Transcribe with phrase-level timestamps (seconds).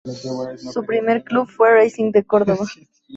[0.73, 2.65] Su primer club fue Racing de Córdoba.